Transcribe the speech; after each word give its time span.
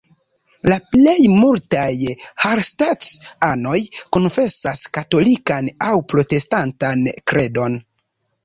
La 0.71 0.75
plej 0.93 1.19
multaj 1.33 1.91
Hallstatt-anoj 2.45 3.75
konfesas 4.17 4.83
katolikan 4.99 5.71
aŭ 5.91 5.95
protestantan 6.15 7.05
kredon. 7.33 7.79